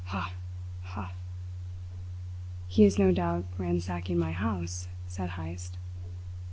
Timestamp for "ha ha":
0.05-1.01, 0.81-1.13